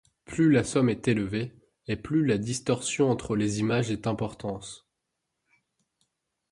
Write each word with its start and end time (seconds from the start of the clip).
Plus 0.25 0.49
la 0.51 0.63
somme 0.63 0.89
est 0.89 1.07
élevée 1.07 1.53
et 1.85 1.95
plus 1.95 2.25
la 2.25 2.39
distorsion 2.39 3.11
entre 3.11 3.35
les 3.35 3.59
images 3.59 3.91
est 3.91 4.07
importance. 4.07 4.89